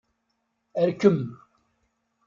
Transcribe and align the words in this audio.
Rkem. 0.89 1.19